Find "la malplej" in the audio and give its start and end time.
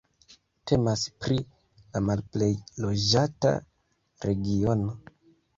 1.97-2.49